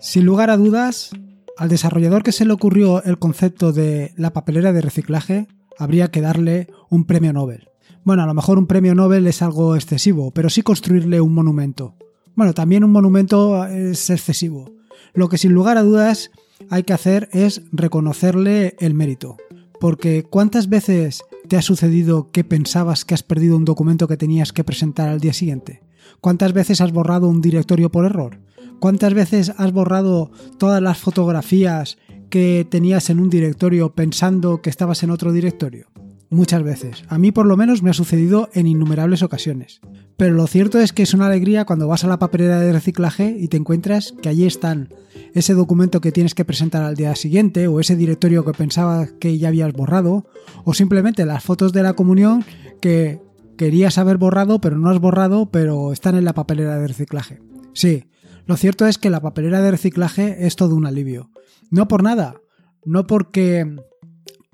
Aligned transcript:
Sin 0.00 0.24
lugar 0.24 0.48
a 0.48 0.56
dudas, 0.56 1.10
al 1.58 1.68
desarrollador 1.68 2.22
que 2.22 2.32
se 2.32 2.46
le 2.46 2.54
ocurrió 2.54 3.04
el 3.04 3.18
concepto 3.18 3.70
de 3.70 4.14
la 4.16 4.32
papelera 4.32 4.72
de 4.72 4.80
reciclaje, 4.80 5.46
habría 5.78 6.10
que 6.10 6.22
darle 6.22 6.68
un 6.88 7.04
premio 7.04 7.34
Nobel. 7.34 7.68
Bueno, 8.02 8.22
a 8.22 8.26
lo 8.26 8.32
mejor 8.32 8.56
un 8.56 8.66
premio 8.66 8.94
Nobel 8.94 9.26
es 9.26 9.42
algo 9.42 9.76
excesivo, 9.76 10.30
pero 10.30 10.48
sí 10.48 10.62
construirle 10.62 11.20
un 11.20 11.34
monumento. 11.34 11.96
Bueno, 12.34 12.54
también 12.54 12.82
un 12.82 12.92
monumento 12.92 13.66
es 13.66 14.08
excesivo. 14.08 14.72
Lo 15.12 15.28
que 15.28 15.36
sin 15.36 15.52
lugar 15.52 15.76
a 15.76 15.82
dudas 15.82 16.30
hay 16.70 16.84
que 16.84 16.94
hacer 16.94 17.28
es 17.32 17.60
reconocerle 17.70 18.76
el 18.80 18.94
mérito. 18.94 19.36
Porque 19.80 20.22
¿cuántas 20.22 20.70
veces 20.70 21.22
te 21.46 21.58
ha 21.58 21.62
sucedido 21.62 22.30
que 22.30 22.42
pensabas 22.42 23.04
que 23.04 23.12
has 23.12 23.22
perdido 23.22 23.54
un 23.54 23.66
documento 23.66 24.08
que 24.08 24.16
tenías 24.16 24.54
que 24.54 24.64
presentar 24.64 25.10
al 25.10 25.20
día 25.20 25.34
siguiente? 25.34 25.82
¿Cuántas 26.22 26.54
veces 26.54 26.80
has 26.80 26.92
borrado 26.92 27.28
un 27.28 27.42
directorio 27.42 27.90
por 27.90 28.06
error? 28.06 28.40
¿Cuántas 28.80 29.12
veces 29.12 29.52
has 29.58 29.72
borrado 29.72 30.30
todas 30.58 30.80
las 30.80 30.96
fotografías 30.96 31.98
que 32.30 32.66
tenías 32.68 33.10
en 33.10 33.20
un 33.20 33.28
directorio 33.28 33.94
pensando 33.94 34.62
que 34.62 34.70
estabas 34.70 35.02
en 35.02 35.10
otro 35.10 35.32
directorio? 35.32 35.88
Muchas 36.30 36.62
veces. 36.62 37.04
A 37.08 37.18
mí 37.18 37.30
por 37.30 37.44
lo 37.44 37.58
menos 37.58 37.82
me 37.82 37.90
ha 37.90 37.92
sucedido 37.94 38.48
en 38.54 38.66
innumerables 38.66 39.22
ocasiones. 39.22 39.80
Pero 40.16 40.34
lo 40.34 40.46
cierto 40.46 40.78
es 40.78 40.94
que 40.94 41.02
es 41.02 41.12
una 41.12 41.26
alegría 41.26 41.66
cuando 41.66 41.88
vas 41.88 42.04
a 42.04 42.08
la 42.08 42.18
papelera 42.18 42.58
de 42.60 42.72
reciclaje 42.72 43.36
y 43.38 43.48
te 43.48 43.58
encuentras 43.58 44.14
que 44.22 44.30
allí 44.30 44.46
están 44.46 44.88
ese 45.34 45.52
documento 45.52 46.00
que 46.00 46.12
tienes 46.12 46.34
que 46.34 46.46
presentar 46.46 46.82
al 46.82 46.96
día 46.96 47.14
siguiente 47.16 47.68
o 47.68 47.80
ese 47.80 47.96
directorio 47.96 48.46
que 48.46 48.52
pensabas 48.52 49.12
que 49.20 49.36
ya 49.36 49.48
habías 49.48 49.74
borrado 49.74 50.24
o 50.64 50.72
simplemente 50.72 51.26
las 51.26 51.44
fotos 51.44 51.72
de 51.74 51.82
la 51.82 51.92
comunión 51.92 52.44
que 52.80 53.20
querías 53.58 53.98
haber 53.98 54.16
borrado 54.16 54.60
pero 54.60 54.78
no 54.78 54.88
has 54.88 55.00
borrado 55.00 55.50
pero 55.50 55.92
están 55.92 56.14
en 56.14 56.24
la 56.24 56.32
papelera 56.32 56.78
de 56.78 56.88
reciclaje. 56.88 57.40
Sí, 57.74 58.04
lo 58.46 58.56
cierto 58.56 58.86
es 58.86 58.98
que 58.98 59.10
la 59.10 59.20
papelera 59.20 59.60
de 59.60 59.70
reciclaje 59.70 60.46
es 60.46 60.56
todo 60.56 60.74
un 60.74 60.86
alivio. 60.86 61.30
No 61.70 61.88
por 61.88 62.02
nada, 62.02 62.40
no 62.84 63.06
porque 63.06 63.76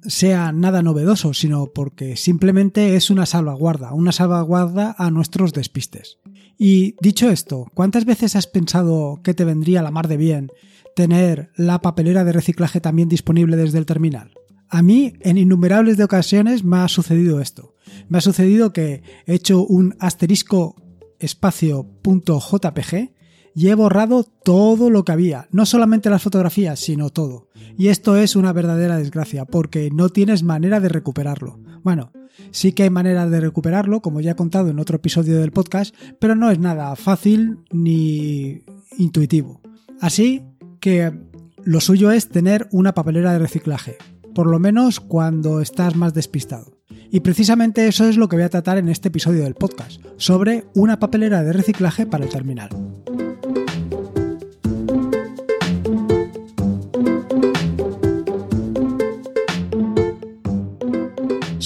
sea 0.02 0.52
nada 0.52 0.82
novedoso, 0.82 1.34
sino 1.34 1.66
porque 1.72 2.16
simplemente 2.16 2.96
es 2.96 3.10
una 3.10 3.26
salvaguarda, 3.26 3.92
una 3.92 4.12
salvaguarda 4.12 4.94
a 4.98 5.10
nuestros 5.10 5.52
despistes. 5.52 6.18
Y 6.58 6.96
dicho 7.00 7.30
esto, 7.30 7.66
¿cuántas 7.74 8.04
veces 8.04 8.36
has 8.36 8.46
pensado 8.46 9.20
que 9.22 9.34
te 9.34 9.44
vendría 9.44 9.82
la 9.82 9.90
mar 9.90 10.08
de 10.08 10.16
bien 10.16 10.50
tener 10.94 11.50
la 11.56 11.80
papelera 11.80 12.24
de 12.24 12.32
reciclaje 12.32 12.80
también 12.80 13.08
disponible 13.08 13.56
desde 13.56 13.78
el 13.78 13.86
terminal? 13.86 14.32
A 14.68 14.82
mí, 14.82 15.14
en 15.20 15.38
innumerables 15.38 15.96
de 15.96 16.04
ocasiones, 16.04 16.64
me 16.64 16.78
ha 16.78 16.88
sucedido 16.88 17.40
esto. 17.40 17.74
Me 18.08 18.18
ha 18.18 18.20
sucedido 18.20 18.72
que 18.72 19.02
he 19.26 19.34
hecho 19.34 19.64
un 19.64 19.94
asterisco 20.00 20.76
espacio.jpg 21.18 23.15
y 23.56 23.68
he 23.68 23.74
borrado 23.74 24.22
todo 24.22 24.90
lo 24.90 25.02
que 25.06 25.12
había, 25.12 25.48
no 25.50 25.64
solamente 25.64 26.10
las 26.10 26.22
fotografías, 26.22 26.78
sino 26.78 27.08
todo. 27.08 27.48
Y 27.78 27.88
esto 27.88 28.16
es 28.18 28.36
una 28.36 28.52
verdadera 28.52 28.98
desgracia, 28.98 29.46
porque 29.46 29.88
no 29.90 30.10
tienes 30.10 30.42
manera 30.42 30.78
de 30.78 30.90
recuperarlo. 30.90 31.58
Bueno, 31.82 32.12
sí 32.50 32.72
que 32.72 32.82
hay 32.82 32.90
manera 32.90 33.26
de 33.26 33.40
recuperarlo, 33.40 34.02
como 34.02 34.20
ya 34.20 34.32
he 34.32 34.36
contado 34.36 34.68
en 34.68 34.78
otro 34.78 34.96
episodio 34.96 35.40
del 35.40 35.52
podcast, 35.52 35.94
pero 36.20 36.34
no 36.34 36.50
es 36.50 36.58
nada 36.58 36.94
fácil 36.96 37.60
ni 37.72 38.62
intuitivo. 38.98 39.62
Así 40.02 40.42
que 40.78 41.18
lo 41.64 41.80
suyo 41.80 42.10
es 42.10 42.28
tener 42.28 42.68
una 42.72 42.92
papelera 42.92 43.32
de 43.32 43.38
reciclaje, 43.38 43.96
por 44.34 44.48
lo 44.48 44.58
menos 44.58 45.00
cuando 45.00 45.62
estás 45.62 45.96
más 45.96 46.12
despistado. 46.12 46.76
Y 47.10 47.20
precisamente 47.20 47.88
eso 47.88 48.06
es 48.06 48.18
lo 48.18 48.28
que 48.28 48.36
voy 48.36 48.44
a 48.44 48.50
tratar 48.50 48.76
en 48.76 48.90
este 48.90 49.08
episodio 49.08 49.44
del 49.44 49.54
podcast, 49.54 50.02
sobre 50.18 50.64
una 50.74 51.00
papelera 51.00 51.42
de 51.42 51.54
reciclaje 51.54 52.04
para 52.04 52.24
el 52.24 52.30
terminal. 52.30 52.68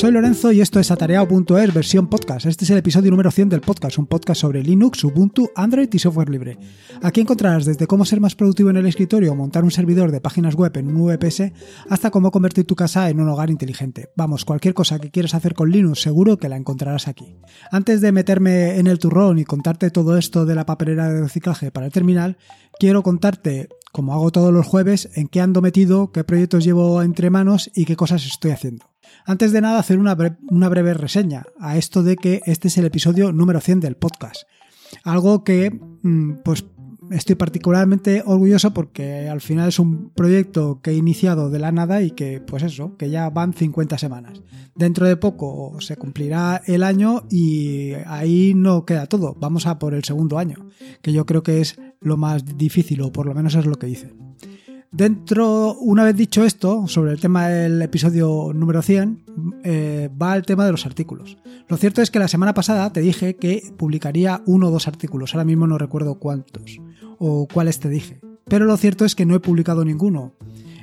Soy 0.00 0.12
Lorenzo 0.12 0.50
y 0.50 0.62
esto 0.62 0.80
es 0.80 0.90
atareado.es 0.90 1.74
versión 1.74 2.06
podcast. 2.06 2.46
Este 2.46 2.64
es 2.64 2.70
el 2.70 2.78
episodio 2.78 3.10
número 3.10 3.30
100 3.30 3.50
del 3.50 3.60
podcast, 3.60 3.98
un 3.98 4.06
podcast 4.06 4.40
sobre 4.40 4.62
Linux, 4.62 5.04
Ubuntu, 5.04 5.50
Android 5.54 5.90
y 5.92 5.98
software 5.98 6.30
libre. 6.30 6.56
Aquí 7.02 7.20
encontrarás 7.20 7.66
desde 7.66 7.86
cómo 7.86 8.06
ser 8.06 8.18
más 8.18 8.34
productivo 8.34 8.70
en 8.70 8.78
el 8.78 8.86
escritorio 8.86 9.32
o 9.32 9.36
montar 9.36 9.62
un 9.62 9.70
servidor 9.70 10.10
de 10.10 10.22
páginas 10.22 10.54
web 10.54 10.74
en 10.78 10.88
un 10.88 11.06
VPS 11.06 11.52
hasta 11.90 12.10
cómo 12.10 12.30
convertir 12.30 12.64
tu 12.64 12.76
casa 12.76 13.10
en 13.10 13.20
un 13.20 13.28
hogar 13.28 13.50
inteligente. 13.50 14.08
Vamos, 14.16 14.46
cualquier 14.46 14.72
cosa 14.72 14.98
que 14.98 15.10
quieras 15.10 15.34
hacer 15.34 15.52
con 15.52 15.70
Linux 15.70 16.00
seguro 16.00 16.38
que 16.38 16.48
la 16.48 16.56
encontrarás 16.56 17.06
aquí. 17.06 17.36
Antes 17.70 18.00
de 18.00 18.10
meterme 18.10 18.78
en 18.78 18.86
el 18.86 18.98
turrón 18.98 19.38
y 19.38 19.44
contarte 19.44 19.90
todo 19.90 20.16
esto 20.16 20.46
de 20.46 20.54
la 20.54 20.64
papelera 20.64 21.12
de 21.12 21.20
reciclaje 21.20 21.70
para 21.70 21.84
el 21.84 21.92
terminal, 21.92 22.38
quiero 22.78 23.02
contarte 23.02 23.68
como 23.92 24.14
hago 24.14 24.30
todos 24.30 24.50
los 24.50 24.66
jueves, 24.66 25.10
en 25.14 25.28
qué 25.28 25.42
ando 25.42 25.60
metido, 25.60 26.10
qué 26.10 26.24
proyectos 26.24 26.64
llevo 26.64 27.02
entre 27.02 27.28
manos 27.28 27.70
y 27.74 27.84
qué 27.84 27.96
cosas 27.96 28.24
estoy 28.24 28.52
haciendo. 28.52 28.89
Antes 29.24 29.52
de 29.52 29.60
nada, 29.60 29.78
hacer 29.78 29.98
una, 29.98 30.14
breve 30.14 30.94
reseña 30.94 31.44
a 31.58 31.76
esto 31.76 32.02
de 32.02 32.16
que 32.16 32.40
este 32.46 32.68
es 32.68 32.78
el 32.78 32.86
episodio 32.86 33.32
número 33.32 33.60
100 33.60 33.80
del 33.80 33.96
podcast. 33.96 34.42
Algo 35.04 35.44
que, 35.44 35.70
mm, 36.02 36.42
pues, 36.44 36.64
estoy 37.10 37.34
particularmente 37.34 38.22
orgulloso 38.24 38.72
porque 38.72 39.28
al 39.28 39.40
final 39.40 39.68
es 39.68 39.78
un 39.78 40.10
proyecto 40.10 40.80
que 40.82 40.90
he 40.90 40.94
iniciado 40.94 41.50
de 41.50 41.58
la 41.58 41.72
nada 41.72 42.02
y 42.02 42.12
que, 42.12 42.40
pues 42.40 42.62
eso, 42.62 42.96
que 42.96 43.10
ya 43.10 43.30
van 43.30 43.52
50 43.52 43.98
semanas. 43.98 44.42
Dentro 44.74 45.06
de 45.06 45.16
poco 45.16 45.80
se 45.80 45.96
cumplirá 45.96 46.62
el 46.66 46.82
año 46.82 47.24
y 47.30 47.92
ahí 48.06 48.54
no 48.54 48.84
queda 48.84 49.06
todo. 49.06 49.36
Vamos 49.38 49.66
a 49.66 49.78
por 49.78 49.94
el 49.94 50.04
segundo 50.04 50.38
año, 50.38 50.68
que 51.02 51.12
yo 51.12 51.26
creo 51.26 51.42
que 51.42 51.60
es 51.60 51.78
lo 52.00 52.16
más 52.16 52.56
difícil, 52.56 53.02
o 53.02 53.12
por 53.12 53.26
lo 53.26 53.34
menos 53.34 53.54
es 53.54 53.66
lo 53.66 53.74
que 53.74 53.86
dicen. 53.86 54.29
Dentro, 54.92 55.74
una 55.74 56.02
vez 56.02 56.16
dicho 56.16 56.44
esto, 56.44 56.88
sobre 56.88 57.12
el 57.12 57.20
tema 57.20 57.46
del 57.46 57.80
episodio 57.80 58.50
número 58.52 58.82
100, 58.82 59.22
eh, 59.62 60.10
va 60.20 60.34
el 60.34 60.42
tema 60.42 60.66
de 60.66 60.72
los 60.72 60.84
artículos. 60.84 61.36
Lo 61.68 61.76
cierto 61.76 62.02
es 62.02 62.10
que 62.10 62.18
la 62.18 62.26
semana 62.26 62.54
pasada 62.54 62.92
te 62.92 63.00
dije 63.00 63.36
que 63.36 63.72
publicaría 63.76 64.42
uno 64.46 64.66
o 64.66 64.70
dos 64.72 64.88
artículos, 64.88 65.32
ahora 65.32 65.44
mismo 65.44 65.68
no 65.68 65.78
recuerdo 65.78 66.16
cuántos 66.16 66.80
o 67.18 67.46
cuáles 67.46 67.78
te 67.78 67.88
dije. 67.88 68.20
Pero 68.46 68.64
lo 68.64 68.76
cierto 68.76 69.04
es 69.04 69.14
que 69.14 69.26
no 69.26 69.36
he 69.36 69.40
publicado 69.40 69.84
ninguno. 69.84 70.32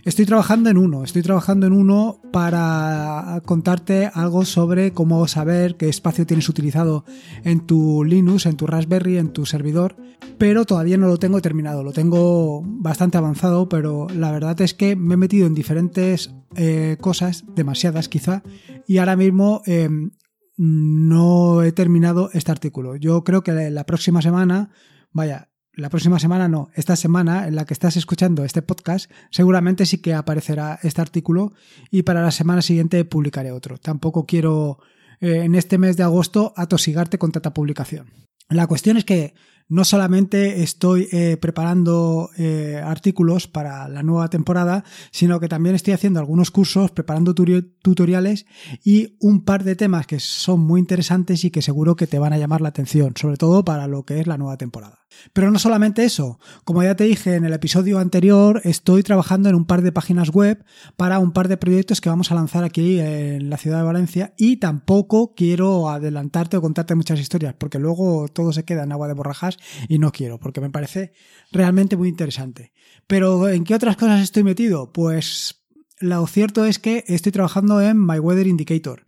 Estoy 0.07 0.25
trabajando 0.25 0.69
en 0.69 0.78
uno, 0.78 1.03
estoy 1.03 1.22
trabajando 1.22 1.68
en 1.68 1.73
uno 1.73 2.22
para 2.31 3.41
contarte 3.44 4.09
algo 4.13 4.45
sobre 4.45 4.94
cómo 4.94 5.28
saber 5.28 5.75
qué 5.75 5.90
espacio 5.90 6.25
tienes 6.25 6.47
utilizado 6.47 7.03
en 7.44 7.68
tu 7.68 8.06
Linux, 8.06 8.45
en 8.45 8.56
tu 8.56 8.68
Raspberry, 8.68 9.18
en 9.18 9.34
tu 9.34 9.45
servidor, 9.45 9.97
pero 10.38 10.63
todavía 10.63 10.95
no 10.95 11.07
lo 11.07 11.18
tengo 11.18 11.41
terminado, 11.41 11.84
lo 11.84 11.91
tengo 11.91 12.63
bastante 12.66 13.18
avanzado, 13.18 13.68
pero 13.68 14.07
la 14.16 14.31
verdad 14.31 14.62
es 14.62 14.73
que 14.73 14.95
me 14.95 15.16
he 15.16 15.18
metido 15.18 15.45
en 15.45 15.53
diferentes 15.53 16.34
eh, 16.56 16.95
cosas, 17.01 17.44
demasiadas 17.53 18.07
quizá, 18.07 18.44
y 18.88 19.00
ahora 19.00 19.18
mismo 19.18 19.62
em, 19.66 20.12
no 20.56 21.63
he 21.63 21.74
terminado 21.74 22.29
este 22.31 22.53
artículo. 22.53 22.95
Yo 22.95 23.25
creo 23.25 23.44
que 23.44 23.51
la 23.51 23.85
próxima 23.85 24.22
semana, 24.22 24.69
vaya, 25.12 25.50
la 25.78 25.90
próxima 25.90 26.20
semana 26.20 26.48
no, 26.48 26.72
esta 26.74 26.96
semana 26.96 27.48
en 27.48 27.56
la 27.56 27.66
que 27.66 27.74
estás 27.76 27.98
escuchando 27.98 28.44
este 28.44 28.64
podcast, 28.64 29.12
seguramente 29.30 29.86
sí 29.86 30.00
que 30.00 30.16
aparecerá 30.16 30.80
este 30.82 31.02
artículo 31.02 31.54
y 31.92 32.02
para 32.02 32.24
la 32.24 32.32
semana 32.32 32.64
siguiente 32.64 33.06
publicaré 33.06 33.52
otro. 33.52 33.78
Tampoco 33.78 34.26
quiero 34.26 34.80
eh, 35.22 35.44
en 35.44 35.54
este 35.54 35.78
mes 35.78 35.96
de 35.96 36.02
agosto 36.02 36.52
atosigarte 36.58 37.20
con 37.20 37.32
tanta 37.32 37.54
publicación. 37.54 38.08
La 38.50 38.66
cuestión 38.66 38.98
es 38.98 39.06
que 39.06 39.36
no 39.70 39.84
solamente 39.84 40.64
estoy 40.64 41.08
eh, 41.12 41.38
preparando 41.38 42.30
eh, 42.38 42.82
artículos 42.84 43.48
para 43.48 43.88
la 43.90 44.04
nueva 44.04 44.30
temporada, 44.30 44.84
sino 45.12 45.40
que 45.40 45.50
también 45.50 45.76
estoy 45.76 45.94
haciendo 45.94 46.20
algunos 46.20 46.52
cursos, 46.52 46.92
preparando 46.92 47.34
tutoriales 47.34 48.46
y 48.84 49.18
un 49.20 49.44
par 49.44 49.64
de 49.64 49.76
temas 49.76 50.08
que 50.08 50.20
son 50.20 50.62
muy 50.62 50.80
interesantes 50.80 51.44
y 51.44 51.52
que 51.52 51.62
seguro 51.62 51.96
que 51.96 52.08
te 52.08 52.19
van 52.19 52.34
a 52.34 52.38
llamar 52.38 52.62
la 52.62 52.69
atención, 52.69 53.14
sobre 53.16 53.38
todo 53.38 53.66
para 53.66 53.88
lo 53.88 54.04
que 54.04 54.19
es 54.19 54.28
la 54.28 54.38
nueva 54.38 54.58
temporada. 54.58 55.00
Pero 55.34 55.52
no 55.52 55.60
solamente 55.60 56.04
eso, 56.04 56.40
como 56.63 56.84
ya 56.84 56.96
te 56.96 57.06
dije 57.06 57.36
en 57.36 57.46
el 57.46 57.54
episodio 57.54 58.00
anterior, 58.00 58.62
estoy 58.63 59.04
trabajando 59.04 59.50
en 59.50 59.56
un 59.56 59.66
par 59.66 59.81
de 59.81 59.92
páginas 59.92 60.30
web 60.30 60.63
para 60.96 61.20
un 61.20 61.31
par 61.31 61.48
de 61.48 61.58
proyectos 61.58 62.02
que 62.02 62.10
vamos 62.10 62.31
a 62.31 62.36
lanzar 62.36 62.63
aquí 62.63 63.00
en 63.00 63.50
la 63.50 63.58
ciudad 63.58 63.78
de 63.78 63.86
Valencia 63.86 64.34
y 64.38 64.58
tampoco 64.58 65.34
quiero 65.36 65.90
adelantarte 65.90 66.58
o 66.58 66.62
contarte 66.62 66.96
muchas 66.96 67.20
historias 67.20 67.56
porque 67.58 67.80
luego 67.80 68.28
todo 68.28 68.52
se 68.52 68.66
queda 68.66 68.84
en 68.84 68.92
agua 68.92 69.08
de 69.08 69.13
borrajas 69.13 69.56
y 69.88 70.00
no 70.00 70.12
quiero 70.12 70.39
porque 70.39 70.62
me 70.62 70.69
parece 70.69 71.13
realmente 71.51 71.98
muy 71.98 72.09
interesante. 72.09 72.74
Pero 73.07 73.50
¿en 73.50 73.63
qué 73.63 73.75
otras 73.75 73.98
cosas 73.98 74.21
estoy 74.21 74.44
metido? 74.44 74.92
Pues 74.92 75.63
lo 76.00 76.25
cierto 76.27 76.65
es 76.65 76.80
que 76.80 77.04
estoy 77.07 77.31
trabajando 77.31 77.81
en 77.81 78.06
My 78.06 78.19
Weather 78.19 78.48
Indicator. 78.48 79.06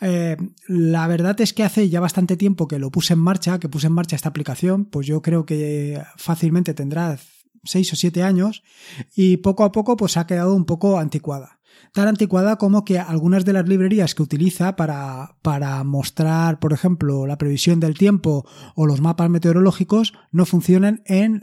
Eh, 0.00 0.36
la 0.66 1.06
verdad 1.06 1.40
es 1.40 1.52
que 1.52 1.64
hace 1.64 1.88
ya 1.88 2.00
bastante 2.00 2.36
tiempo 2.36 2.68
que 2.68 2.78
lo 2.78 2.90
puse 2.90 3.14
en 3.14 3.20
marcha, 3.20 3.58
que 3.58 3.68
puse 3.68 3.86
en 3.86 3.94
marcha 3.94 4.16
esta 4.16 4.28
aplicación, 4.28 4.84
pues 4.84 5.06
yo 5.06 5.22
creo 5.22 5.46
que 5.46 6.02
fácilmente 6.16 6.74
tendrá 6.74 7.18
seis 7.64 7.92
o 7.92 7.96
siete 7.96 8.22
años 8.22 8.62
y 9.14 9.38
poco 9.38 9.64
a 9.64 9.72
poco 9.72 9.96
pues 9.96 10.16
ha 10.16 10.26
quedado 10.26 10.54
un 10.54 10.64
poco 10.64 10.98
anticuada. 10.98 11.57
Tan 11.92 12.08
anticuada 12.08 12.56
como 12.56 12.84
que 12.84 12.98
algunas 12.98 13.44
de 13.44 13.52
las 13.52 13.68
librerías 13.68 14.14
que 14.14 14.22
utiliza 14.22 14.76
para, 14.76 15.36
para 15.42 15.82
mostrar, 15.84 16.58
por 16.58 16.72
ejemplo, 16.72 17.26
la 17.26 17.38
previsión 17.38 17.80
del 17.80 17.96
tiempo 17.96 18.46
o 18.74 18.86
los 18.86 19.00
mapas 19.00 19.30
meteorológicos 19.30 20.12
no 20.32 20.44
funcionan 20.44 21.02
en, 21.06 21.42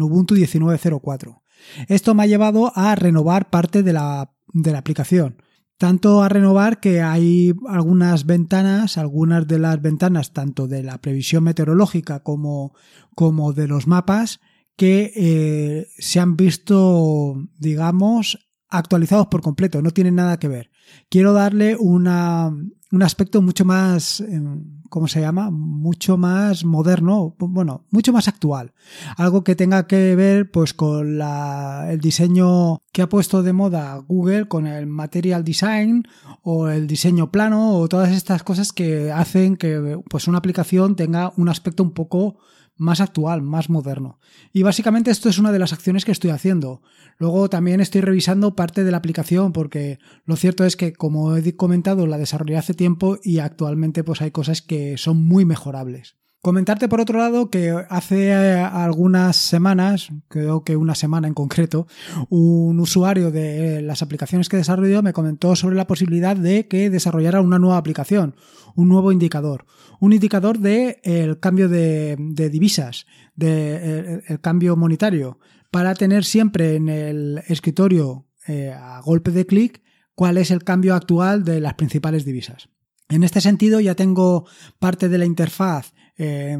Ubuntu 0.00 0.34
19.04. 0.34 1.40
Esto 1.88 2.14
me 2.14 2.22
ha 2.22 2.26
llevado 2.26 2.72
a 2.74 2.94
renovar 2.94 3.50
parte 3.50 3.82
de 3.82 3.92
la, 3.92 4.34
de 4.52 4.72
la 4.72 4.78
aplicación. 4.78 5.42
Tanto 5.76 6.22
a 6.22 6.28
renovar 6.28 6.78
que 6.78 7.02
hay 7.02 7.52
algunas 7.68 8.26
ventanas, 8.26 8.96
algunas 8.96 9.48
de 9.48 9.58
las 9.58 9.82
ventanas, 9.82 10.32
tanto 10.32 10.68
de 10.68 10.84
la 10.84 10.98
previsión 10.98 11.44
meteorológica 11.44 12.22
como, 12.22 12.74
como 13.14 13.52
de 13.52 13.66
los 13.66 13.88
mapas, 13.88 14.40
que 14.76 15.12
eh, 15.14 15.86
se 15.98 16.20
han 16.20 16.36
visto, 16.36 17.34
digamos, 17.58 18.43
actualizados 18.68 19.28
por 19.28 19.42
completo, 19.42 19.82
no 19.82 19.90
tienen 19.90 20.14
nada 20.14 20.38
que 20.38 20.48
ver. 20.48 20.70
Quiero 21.08 21.32
darle 21.32 21.76
una, 21.78 22.48
un 22.92 23.02
aspecto 23.02 23.42
mucho 23.42 23.64
más, 23.64 24.20
em, 24.20 24.82
¿cómo 24.94 25.08
se 25.08 25.20
llama? 25.20 25.50
Mucho 25.50 26.16
más 26.16 26.64
moderno, 26.64 27.34
bueno, 27.40 27.84
mucho 27.90 28.12
más 28.12 28.28
actual. 28.28 28.74
Algo 29.16 29.42
que 29.42 29.56
tenga 29.56 29.88
que 29.88 30.14
ver 30.14 30.52
pues 30.52 30.72
con 30.72 31.18
la, 31.18 31.88
el 31.90 31.98
diseño 31.98 32.80
que 32.92 33.02
ha 33.02 33.08
puesto 33.08 33.42
de 33.42 33.52
moda 33.52 33.96
Google 33.96 34.46
con 34.46 34.68
el 34.68 34.86
material 34.86 35.42
design 35.42 36.04
o 36.42 36.68
el 36.68 36.86
diseño 36.86 37.32
plano 37.32 37.74
o 37.76 37.88
todas 37.88 38.12
estas 38.12 38.44
cosas 38.44 38.72
que 38.72 39.10
hacen 39.10 39.56
que 39.56 39.98
pues 40.08 40.28
una 40.28 40.38
aplicación 40.38 40.94
tenga 40.94 41.32
un 41.36 41.48
aspecto 41.48 41.82
un 41.82 41.90
poco 41.90 42.38
más 42.76 43.00
actual, 43.00 43.42
más 43.42 43.70
moderno. 43.70 44.18
Y 44.52 44.62
básicamente 44.62 45.10
esto 45.10 45.28
es 45.28 45.38
una 45.38 45.52
de 45.52 45.58
las 45.58 45.72
acciones 45.72 46.04
que 46.04 46.12
estoy 46.12 46.30
haciendo. 46.30 46.82
Luego 47.18 47.48
también 47.48 47.80
estoy 47.80 48.00
revisando 48.00 48.56
parte 48.56 48.82
de 48.82 48.90
la 48.90 48.96
aplicación 48.96 49.52
porque 49.52 49.98
lo 50.24 50.36
cierto 50.36 50.64
es 50.64 50.76
que, 50.76 50.92
como 50.92 51.36
he 51.36 51.56
comentado, 51.56 52.06
la 52.06 52.18
desarrollé 52.18 52.56
hace 52.56 52.74
tiempo 52.74 53.18
y 53.22 53.38
actualmente 53.38 54.02
pues 54.02 54.20
hay 54.22 54.32
cosas 54.32 54.60
que 54.60 54.83
son 54.96 55.24
muy 55.24 55.44
mejorables. 55.44 56.16
Comentarte 56.44 56.90
por 56.90 57.00
otro 57.00 57.18
lado 57.18 57.48
que 57.48 57.70
hace 57.88 58.26
eh, 58.26 58.52
algunas 58.52 59.34
semanas, 59.34 60.10
creo 60.28 60.62
que 60.62 60.76
una 60.76 60.94
semana 60.94 61.26
en 61.26 61.32
concreto, 61.32 61.86
un 62.28 62.78
usuario 62.80 63.30
de 63.30 63.80
las 63.80 64.02
aplicaciones 64.02 64.50
que 64.50 64.58
desarrolló 64.58 65.02
me 65.02 65.14
comentó 65.14 65.56
sobre 65.56 65.74
la 65.74 65.86
posibilidad 65.86 66.36
de 66.36 66.68
que 66.68 66.90
desarrollara 66.90 67.40
una 67.40 67.58
nueva 67.58 67.78
aplicación, 67.78 68.36
un 68.76 68.90
nuevo 68.90 69.10
indicador, 69.10 69.64
un 70.00 70.12
indicador 70.12 70.58
de 70.58 71.00
el 71.02 71.40
cambio 71.40 71.70
de, 71.70 72.18
divisas, 72.52 73.06
de 73.34 74.20
el, 74.28 74.40
cambio 74.42 74.76
monetario, 74.76 75.38
para 75.70 75.94
tener 75.94 76.26
siempre 76.26 76.74
en 76.74 76.90
el 76.90 77.42
escritorio 77.48 78.26
eh, 78.46 78.70
a 78.70 79.00
golpe 79.00 79.30
de 79.30 79.46
clic 79.46 79.82
cuál 80.14 80.36
es 80.36 80.50
el 80.50 80.62
cambio 80.62 80.94
actual 80.94 81.42
de 81.42 81.60
las 81.60 81.72
principales 81.72 82.26
divisas. 82.26 82.68
En 83.08 83.22
este 83.22 83.40
sentido 83.40 83.80
ya 83.80 83.94
tengo 83.94 84.46
parte 84.78 85.08
de 85.08 85.18
la 85.18 85.24
interfaz 85.24 85.92
eh, 86.16 86.58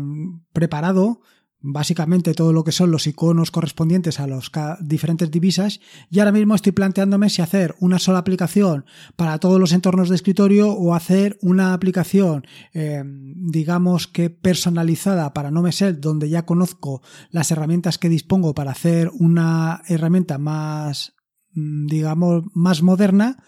preparado 0.53 1.21
básicamente 1.67 2.35
todo 2.35 2.53
lo 2.53 2.63
que 2.63 2.73
son 2.73 2.91
los 2.91 3.07
iconos 3.07 3.51
correspondientes 3.51 4.21
a 4.21 4.27
las 4.27 4.51
diferentes 4.81 5.31
divisas 5.31 5.81
y 6.11 6.19
ahora 6.19 6.31
mismo 6.31 6.55
estoy 6.55 6.73
planteándome 6.73 7.31
si 7.31 7.41
hacer 7.41 7.75
una 7.81 7.99
sola 7.99 8.19
aplicación 8.19 8.85
para 9.17 9.39
todos 9.39 9.59
los 9.59 9.73
entornos 9.73 10.11
de 10.11 10.17
escritorio 10.17 10.73
o 10.73 10.95
hacer 10.95 11.39
una 11.41 11.73
aplicación 11.73 12.45
eh, 12.75 13.03
digamos 13.07 14.07
que 14.07 14.29
personalizada 14.29 15.33
para 15.33 15.51
NoMesel 15.51 16.03
donde 16.03 16.29
ya 16.29 16.45
conozco 16.45 17.01
las 17.31 17.51
herramientas 17.51 17.97
que 17.97 18.11
dispongo 18.11 18.55
para 18.55 18.73
hacer 18.73 19.11
una 19.19 19.81
herramienta 19.89 20.37
más 20.37 21.15
mm, 21.55 21.87
digamos 21.87 22.45
más 22.53 22.83
moderna 22.83 23.43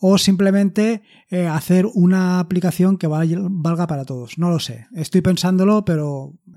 o 0.00 0.18
simplemente 0.18 1.02
eh, 1.30 1.46
hacer 1.46 1.86
una 1.94 2.40
aplicación 2.40 2.96
que 2.96 3.06
valga 3.06 3.86
para 3.86 4.04
todos. 4.04 4.38
No 4.38 4.50
lo 4.50 4.58
sé. 4.58 4.86
Estoy 4.94 5.20
pensándolo, 5.20 5.84
pero 5.84 6.34
eh, 6.46 6.52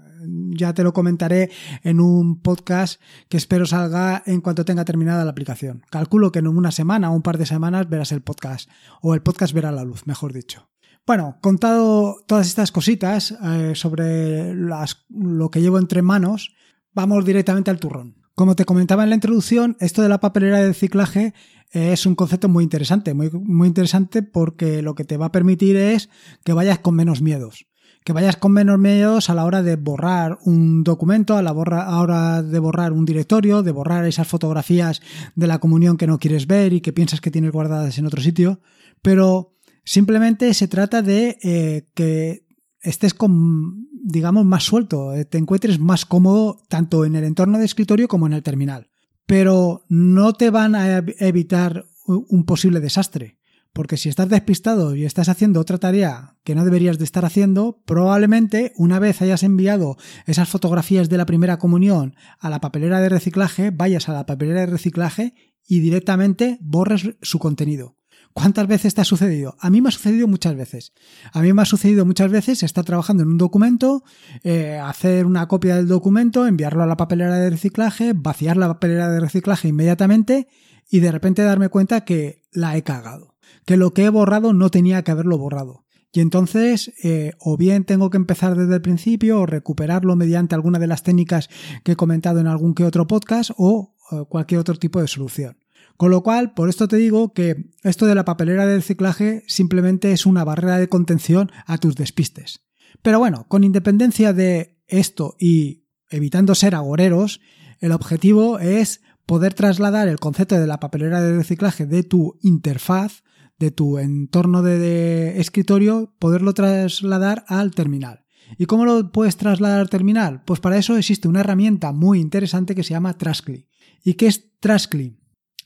ya 0.58 0.74
te 0.74 0.84
lo 0.84 0.94
comentaré 0.94 1.50
en 1.84 2.00
un 2.00 2.42
podcast 2.42 3.02
que 3.28 3.38
espero 3.38 3.66
salga 3.66 4.24
en 4.26 4.42
cuanto 4.42 4.66
tenga 4.66 4.86
terminada 4.86 5.26
la 5.26 5.32
aplicación. 5.32 5.84
Calculo 5.90 6.32
que 6.32 6.40
en 6.40 6.48
una 6.48 6.72
semana 6.72 7.12
o 7.12 7.16
un 7.16 7.22
par 7.22 7.38
de 7.38 7.46
semanas 7.46 7.90
verás 7.90 8.12
el 8.12 8.22
podcast, 8.22 8.70
o 9.02 9.14
el 9.14 9.22
podcast 9.22 9.54
verá 9.54 9.72
la 9.72 9.84
luz, 9.84 10.06
mejor 10.06 10.34
dicho. 10.34 10.70
Bueno, 11.06 11.38
contado 11.42 12.18
todas 12.28 12.48
estas 12.48 12.72
cositas 12.72 13.32
eh, 13.44 13.74
sobre 13.74 14.54
lo 14.54 15.50
que 15.50 15.62
llevo 15.62 15.80
entre 15.80 16.04
manos, 16.04 16.54
vamos 16.94 17.26
directamente 17.26 17.72
al 17.72 17.80
turrón. 17.80 18.19
Como 18.40 18.56
te 18.56 18.64
comentaba 18.64 19.04
en 19.04 19.10
la 19.10 19.16
introducción, 19.16 19.76
esto 19.82 20.02
de 20.02 20.08
la 20.08 20.22
papelera 20.22 20.60
de 20.60 20.70
reciclaje 20.70 21.34
es 21.72 22.06
un 22.06 22.16
concepto 22.16 22.48
muy 22.48 22.64
interesante, 22.64 23.14
muy, 23.14 23.30
muy 23.30 23.68
interesante 23.68 24.24
porque 24.24 24.82
lo 24.82 24.96
que 24.96 25.04
te 25.04 25.18
va 25.18 25.26
a 25.26 25.32
permitir 25.34 25.76
es 25.76 26.10
que 26.46 26.54
vayas 26.54 26.80
con 26.80 26.96
menos 26.96 27.22
miedos 27.22 27.66
que 28.06 28.14
vayas 28.14 28.38
con 28.38 28.54
menos 28.54 28.80
miedos 28.80 29.30
a 29.30 29.36
la 29.36 29.44
hora 29.44 29.62
de 29.62 29.76
borrar 29.76 30.38
un 30.46 30.86
documento, 30.86 31.36
a 31.36 31.42
la 31.42 31.52
hora 31.52 32.42
de 32.42 32.60
borrar 32.60 32.94
un 32.94 33.04
directorio, 33.04 33.62
de 33.62 33.74
borrar 33.74 34.06
esas 34.06 34.26
fotografías 34.26 35.02
de 35.36 35.48
la 35.48 35.60
comunión 35.60 35.98
que 35.98 36.08
no 36.08 36.18
quieres 36.18 36.48
ver 36.48 36.72
y 36.72 36.80
que 36.80 36.94
piensas 36.94 37.20
que 37.20 37.32
tienes 37.32 37.52
guardadas 37.52 37.98
en 37.98 38.06
otro 38.06 38.22
sitio, 38.22 38.62
pero 39.02 39.54
simplemente 39.84 40.54
se 40.54 40.70
trata 40.70 41.02
de 41.02 41.38
eh, 41.44 41.90
que 41.94 42.46
estés 42.82 43.14
con, 43.14 43.88
digamos, 44.04 44.46
más 44.46 44.64
suelto, 44.64 45.14
eh, 45.14 45.26
te 45.26 45.38
encuentres 45.38 45.80
más 45.80 46.06
cómodo 46.06 46.62
tanto 46.68 47.06
en 47.06 47.16
el 47.16 47.24
entorno 47.24 47.58
de 47.58 47.66
escritorio 47.66 48.08
como 48.08 48.28
en 48.28 48.34
el 48.34 48.44
terminal. 48.44 48.90
Pero 49.26 49.86
no 49.90 50.34
te 50.34 50.50
van 50.50 50.76
a 50.76 50.98
evitar 50.98 51.86
un 52.06 52.46
posible 52.46 52.80
desastre. 52.80 53.38
Porque 53.74 53.98
si 53.98 54.10
estás 54.10 54.30
despistado 54.30 54.96
y 54.96 55.06
estás 55.06 55.30
haciendo 55.30 55.60
otra 55.60 55.78
tarea 55.78 56.38
que 56.44 56.56
no 56.56 56.66
deberías 56.66 56.98
de 56.98 57.04
estar 57.04 57.24
haciendo, 57.24 57.84
probablemente 57.86 58.74
una 58.78 58.98
vez 58.98 59.22
hayas 59.22 59.44
enviado 59.44 59.96
esas 60.26 60.50
fotografías 60.50 61.08
de 61.08 61.18
la 61.18 61.28
primera 61.28 61.60
comunión 61.60 62.16
a 62.40 62.50
la 62.50 62.62
papelera 62.62 63.00
de 63.00 63.10
reciclaje, 63.10 63.70
vayas 63.70 64.10
a 64.10 64.14
la 64.14 64.26
papelera 64.26 64.62
de 64.62 64.66
reciclaje 64.66 65.36
y 65.68 65.82
directamente 65.82 66.58
borres 66.62 67.16
su 67.22 67.38
contenido. 67.38 67.99
¿Cuántas 68.34 68.68
veces 68.68 68.94
te 68.94 69.02
ha 69.02 69.06
sucedido? 69.06 69.56
A 69.60 69.70
mí 69.70 69.82
me 69.82 69.90
ha 69.90 69.92
sucedido 69.92 70.28
muchas 70.28 70.56
veces. 70.56 70.94
A 71.34 71.42
mí 71.42 71.52
me 71.52 71.62
ha 71.62 71.66
sucedido 71.66 72.06
muchas 72.06 72.32
veces 72.32 72.64
estar 72.64 72.86
trabajando 72.86 73.24
en 73.24 73.30
un 73.30 73.38
documento, 73.38 74.04
eh, 74.44 74.80
hacer 74.82 75.26
una 75.26 75.48
copia 75.48 75.76
del 75.76 75.88
documento, 75.88 76.46
enviarlo 76.46 76.84
a 76.84 76.88
la 76.88 76.98
papelera 76.98 77.38
de 77.38 77.50
reciclaje, 77.50 78.14
vaciar 78.14 78.58
la 78.58 78.68
papelera 78.68 79.10
de 79.10 79.20
reciclaje 79.20 79.68
inmediatamente 79.68 80.48
y 80.90 81.00
de 81.00 81.12
repente 81.12 81.44
darme 81.44 81.70
cuenta 81.70 82.06
que 82.06 82.44
la 82.52 82.78
he 82.78 82.84
cagado. 82.84 83.36
Que 83.66 83.78
lo 83.78 83.94
que 83.94 84.06
he 84.06 84.10
borrado 84.10 84.54
no 84.54 84.70
tenía 84.70 85.04
que 85.04 85.12
haberlo 85.12 85.38
borrado. 85.38 85.86
Y 86.12 86.22
entonces, 86.22 86.92
eh, 87.04 87.34
o 87.40 87.56
bien 87.56 87.84
tengo 87.84 88.10
que 88.10 88.18
empezar 88.18 88.56
desde 88.56 88.76
el 88.76 88.82
principio 88.82 89.42
o 89.42 89.46
recuperarlo 89.46 90.16
mediante 90.16 90.56
alguna 90.56 90.80
de 90.80 90.88
las 90.88 91.04
técnicas 91.04 91.50
que 91.84 91.92
he 91.92 91.96
comentado 91.96 92.40
en 92.40 92.48
algún 92.48 92.74
que 92.74 92.84
otro 92.84 93.06
podcast 93.06 93.52
o 93.58 93.96
eh, 94.12 94.24
cualquier 94.28 94.60
otro 94.60 94.76
tipo 94.76 95.02
de 95.02 95.08
solución. 95.08 95.58
Con 96.00 96.12
lo 96.12 96.24
cual, 96.24 96.54
por 96.54 96.70
esto 96.70 96.88
te 96.88 96.96
digo 96.96 97.34
que 97.34 97.72
esto 97.84 98.06
de 98.06 98.16
la 98.16 98.24
papelera 98.24 98.66
de 98.66 98.78
reciclaje 98.78 99.44
simplemente 99.48 100.14
es 100.14 100.26
una 100.26 100.46
barrera 100.46 100.78
de 100.78 100.88
contención 100.88 101.52
a 101.66 101.78
tus 101.78 101.98
despistes. 101.98 102.62
Pero 103.02 103.20
bueno, 103.20 103.48
con 103.50 103.66
independencia 103.66 104.32
de 104.32 104.80
esto 104.88 105.36
y 105.38 105.90
evitando 106.10 106.56
ser 106.56 106.74
agoreros, 106.74 107.42
el 107.82 107.92
objetivo 107.92 108.60
es 108.60 109.02
poder 109.26 109.54
trasladar 109.54 110.08
el 110.08 110.22
concepto 110.22 110.58
de 110.58 110.68
la 110.68 110.80
papelera 110.80 111.22
de 111.22 111.36
reciclaje 111.36 111.86
de 111.86 112.04
tu 112.04 112.40
interfaz, 112.44 113.24
de 113.58 113.72
tu 113.72 113.98
entorno 113.98 114.62
de, 114.62 115.42
escritorio, 115.42 116.16
poderlo 116.18 116.54
trasladar 116.54 117.44
al 117.50 117.72
terminal. 117.72 118.24
¿Y 118.58 118.68
cómo 118.68 118.86
lo 118.86 119.12
puedes 119.12 119.36
trasladar 119.36 119.82
al 119.82 119.90
terminal? 119.90 120.44
Pues 120.46 120.62
para 120.62 120.78
eso 120.78 120.96
existe 120.96 121.28
una 121.28 121.42
herramienta 121.42 121.92
muy 121.92 122.22
interesante 122.22 122.74
que 122.74 122.84
se 122.84 122.92
llama 122.92 123.18
Trascly. 123.18 123.68
¿Y 124.02 124.14
qué 124.14 124.28
es 124.28 124.58
Trascly? 124.62 125.19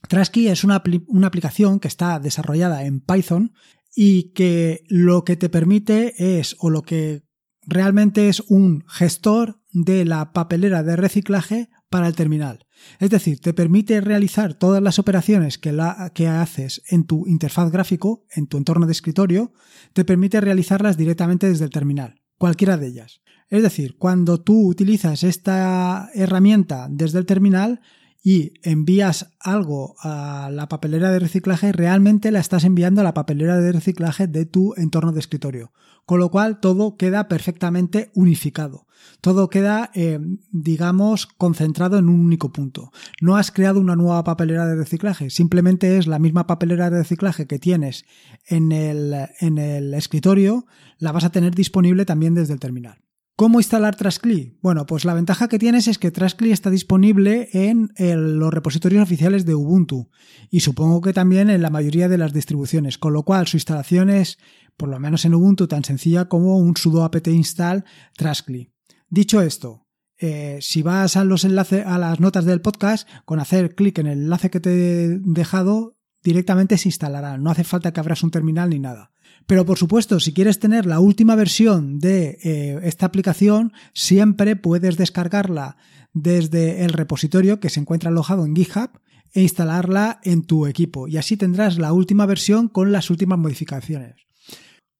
Trasky 0.07 0.47
es 0.47 0.63
una, 0.63 0.75
aplicación 0.75 1.79
que 1.79 1.87
está 1.87 2.19
desarrollada 2.19 2.85
en 2.85 2.99
Python 2.99 3.53
y 3.95 4.33
que 4.33 4.83
lo 4.87 5.23
que 5.23 5.35
te 5.35 5.49
permite 5.49 6.39
es, 6.39 6.55
o 6.59 6.69
lo 6.69 6.81
que 6.81 7.23
realmente 7.61 8.27
es 8.27 8.41
un 8.41 8.83
gestor 8.87 9.61
de 9.71 10.05
la 10.05 10.33
papelera 10.33 10.83
de 10.83 10.95
reciclaje 10.95 11.69
para 11.89 12.07
el 12.07 12.15
terminal. 12.15 12.65
Es 12.99 13.09
decir, 13.09 13.39
te 13.39 13.53
permite 13.53 14.01
realizar 14.01 14.55
todas 14.55 14.81
las 14.81 14.99
operaciones 14.99 15.57
que, 15.57 15.77
que 16.13 16.27
haces 16.27 16.81
en 16.89 17.05
tu 17.05 17.25
interfaz 17.27 17.71
gráfico, 17.71 18.25
en 18.35 18.47
tu 18.47 18.57
entorno 18.57 18.85
de 18.85 18.91
escritorio, 18.91 19.53
te 19.93 20.03
permite 20.03 20.41
realizarlas 20.41 20.97
directamente 20.97 21.47
desde 21.47 21.65
el 21.65 21.71
terminal, 21.71 22.21
cualquiera 22.37 22.77
de 22.77 22.87
ellas. 22.87 23.21
Es 23.49 23.61
decir, 23.61 23.97
cuando 23.97 24.41
tú 24.41 24.67
utilizas 24.67 25.23
esta 25.23 26.09
herramienta 26.13 26.87
desde 26.89 27.19
el 27.19 27.25
terminal, 27.25 27.81
y 28.23 28.53
envías 28.63 29.33
algo 29.41 29.95
a 29.99 30.49
la 30.49 30.69
papelera 30.69 31.11
de 31.11 31.19
reciclaje, 31.19 31.73
realmente 31.73 32.31
la 32.31 32.39
estás 32.39 32.63
enviando 32.63 33.01
a 33.01 33.03
la 33.03 33.13
papelera 33.13 33.59
de 33.59 33.73
reciclaje 33.73 34.27
de 34.27 34.45
tu 34.45 34.73
entorno 34.77 35.11
de 35.11 35.19
escritorio. 35.19 35.73
Con 36.05 36.19
lo 36.19 36.31
cual 36.31 36.61
todo 36.61 36.95
queda 36.95 37.27
perfectamente 37.27 38.11
unificado. 38.13 38.87
Todo 39.19 39.49
queda, 39.49 39.91
eh, 39.93 40.19
digamos, 40.51 41.27
concentrado 41.27 41.97
en 41.97 42.07
un 42.07 42.21
único 42.21 42.53
punto. 42.53 42.91
No 43.21 43.35
has 43.35 43.51
creado 43.51 43.81
una 43.81 43.97
nueva 43.97 44.23
papelera 44.23 44.65
de 44.65 44.75
reciclaje, 44.75 45.29
simplemente 45.29 45.97
es 45.97 46.07
la 46.07 46.19
misma 46.19 46.47
papelera 46.47 46.89
de 46.89 46.99
reciclaje 46.99 47.45
que 47.45 47.59
tienes 47.59 48.05
en 48.47 48.71
el, 48.71 49.13
en 49.41 49.57
el 49.57 49.93
escritorio, 49.93 50.65
la 50.97 51.11
vas 51.11 51.25
a 51.25 51.31
tener 51.31 51.53
disponible 51.53 52.05
también 52.05 52.35
desde 52.35 52.53
el 52.53 52.59
terminal. 52.61 53.03
¿Cómo 53.35 53.59
instalar 53.59 53.95
Trustly? 53.95 54.59
Bueno, 54.61 54.85
pues 54.85 55.05
la 55.05 55.15
ventaja 55.15 55.47
que 55.47 55.57
tienes 55.57 55.87
es 55.87 55.97
que 55.97 56.11
Trustly 56.11 56.51
está 56.51 56.69
disponible 56.69 57.49
en 57.53 57.89
los 57.97 58.53
repositorios 58.53 59.01
oficiales 59.01 59.43
de 59.43 59.55
Ubuntu 59.55 60.11
y 60.51 60.59
supongo 60.59 61.01
que 61.01 61.13
también 61.13 61.49
en 61.49 61.63
la 61.63 61.71
mayoría 61.71 62.07
de 62.07 62.19
las 62.19 62.31
distribuciones, 62.31 62.99
con 62.99 63.11
lo 63.11 63.23
cual 63.23 63.47
su 63.47 63.57
instalación 63.57 64.11
es, 64.11 64.37
por 64.77 64.89
lo 64.89 64.99
menos 64.99 65.25
en 65.25 65.33
Ubuntu, 65.33 65.67
tan 65.67 65.83
sencilla 65.83 66.25
como 66.25 66.59
un 66.59 66.77
sudo 66.77 67.03
apt 67.03 67.27
install 67.27 67.85
Trustly. 68.15 68.71
Dicho 69.09 69.41
esto, 69.41 69.87
eh, 70.19 70.59
si 70.61 70.83
vas 70.83 71.17
a 71.17 71.23
los 71.23 71.43
enlaces, 71.43 71.83
a 71.87 71.97
las 71.97 72.19
notas 72.19 72.45
del 72.45 72.61
podcast, 72.61 73.09
con 73.25 73.39
hacer 73.39 73.73
clic 73.73 73.97
en 73.97 74.07
el 74.07 74.19
enlace 74.19 74.51
que 74.51 74.59
te 74.59 75.05
he 75.05 75.19
dejado, 75.23 75.97
directamente 76.23 76.77
se 76.77 76.89
instalará. 76.89 77.37
No 77.37 77.51
hace 77.51 77.63
falta 77.63 77.91
que 77.91 77.99
abras 77.99 78.23
un 78.23 78.31
terminal 78.31 78.69
ni 78.69 78.79
nada. 78.79 79.11
Pero 79.45 79.65
por 79.65 79.77
supuesto, 79.77 80.19
si 80.19 80.33
quieres 80.33 80.59
tener 80.59 80.85
la 80.85 80.99
última 80.99 81.35
versión 81.35 81.99
de 81.99 82.39
eh, 82.43 82.79
esta 82.83 83.05
aplicación, 83.05 83.73
siempre 83.93 84.55
puedes 84.55 84.97
descargarla 84.97 85.77
desde 86.13 86.85
el 86.85 86.93
repositorio 86.93 87.59
que 87.59 87.69
se 87.69 87.79
encuentra 87.79 88.09
alojado 88.09 88.45
en 88.45 88.55
GitHub 88.55 88.91
e 89.33 89.41
instalarla 89.41 90.19
en 90.23 90.43
tu 90.43 90.67
equipo. 90.67 91.07
Y 91.07 91.17
así 91.17 91.35
tendrás 91.37 91.77
la 91.77 91.91
última 91.91 92.25
versión 92.25 92.69
con 92.69 92.91
las 92.91 93.09
últimas 93.09 93.39
modificaciones. 93.39 94.15